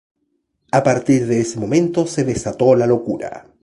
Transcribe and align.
A 0.71 0.81
partir 0.83 1.27
de 1.27 1.41
ese 1.41 1.59
momento 1.59 2.07
se 2.07 2.23
desató 2.23 2.73
la 2.75 2.87
locura. 2.87 3.45